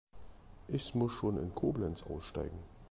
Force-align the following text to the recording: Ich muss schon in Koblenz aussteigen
Ich 0.67 0.95
muss 0.95 1.11
schon 1.11 1.37
in 1.37 1.53
Koblenz 1.53 2.01
aussteigen 2.01 2.57